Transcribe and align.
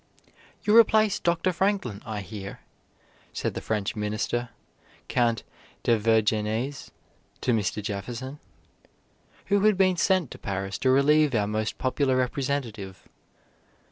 "You 0.63 0.75
replace 0.75 1.19
Dr. 1.19 1.53
Franklin, 1.53 2.01
I 2.07 2.21
hear," 2.21 2.61
said 3.33 3.53
the 3.53 3.61
French 3.61 3.95
Minister, 3.95 4.49
Count 5.09 5.43
de 5.83 5.95
Vergennes, 5.99 6.89
to 7.41 7.51
Mr. 7.51 7.83
Jefferson, 7.83 8.39
who 9.45 9.59
had 9.59 9.77
been 9.77 9.97
sent 9.97 10.31
to 10.31 10.39
Paris 10.39 10.79
to 10.79 10.89
relieve 10.89 11.35
our 11.35 11.45
most 11.45 11.77
popular 11.77 12.17
representative. 12.17 13.07